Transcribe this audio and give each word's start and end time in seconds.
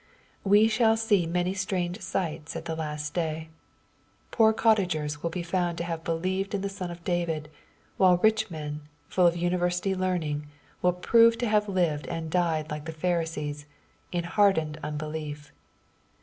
We 0.43 0.67
shall 0.67 0.97
see 0.97 1.27
many 1.27 1.53
strange 1.53 1.99
sights 2.01 2.55
at 2.55 2.65
the 2.65 2.73
last 2.75 3.13
day. 3.13 3.49
Poor, 4.31 4.51
cottagers 4.51 5.21
will 5.21 5.29
be 5.29 5.43
found 5.43 5.77
to 5.77 5.83
have 5.83 6.03
believed 6.03 6.55
in 6.55 6.61
the 6.61 6.69
Son 6.73 6.89
of 6.89 7.03
David, 7.03 7.51
while 7.97 8.17
rich 8.17 8.49
men, 8.49 8.81
full 9.09 9.27
of 9.27 9.37
university 9.37 9.93
learning, 9.93 10.47
will 10.81 10.91
prove 10.93 11.37
to 11.37 11.47
have 11.47 11.69
lived 11.69 12.07
and 12.07 12.31
died 12.31 12.71
like 12.71 12.85
the 12.85 12.91
Pharisees, 12.91 13.67
in 14.11 14.23
hardened 14.23 14.79
unbelief. 14.81 15.51